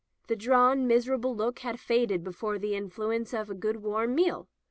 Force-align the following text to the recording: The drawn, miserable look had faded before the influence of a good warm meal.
The 0.25 0.35
drawn, 0.35 0.87
miserable 0.87 1.35
look 1.35 1.59
had 1.59 1.79
faded 1.79 2.23
before 2.23 2.57
the 2.57 2.73
influence 2.75 3.35
of 3.35 3.51
a 3.51 3.53
good 3.53 3.83
warm 3.83 4.15
meal. 4.15 4.47